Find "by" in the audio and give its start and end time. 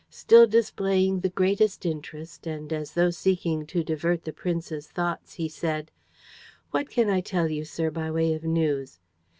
7.91-8.09